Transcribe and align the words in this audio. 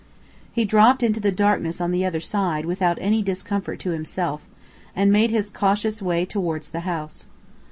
He 0.51 0.65
dropped 0.65 1.03
into 1.03 1.19
the 1.19 1.31
darkness 1.31 1.79
on 1.79 1.91
the 1.91 2.03
other 2.05 2.19
side 2.19 2.65
without 2.65 2.97
any 2.99 3.21
discomfort 3.21 3.79
to 3.81 3.91
himself, 3.91 4.43
and 4.95 5.11
made 5.11 5.29
his 5.29 5.51
cautious 5.51 6.01
way 6.01 6.25
towards 6.25 6.71
the 6.71 6.79
house. 6.89 7.27